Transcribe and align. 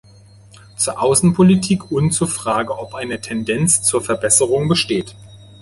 Zur 0.77 0.99
Außenpolitik 0.99 1.91
und 1.91 2.09
zur 2.11 2.27
Frage, 2.27 2.75
ob 2.79 2.95
eine 2.95 3.21
Tendenz 3.21 3.83
zur 3.83 4.01
Verbesserung 4.01 4.67
besteht. 4.67 5.15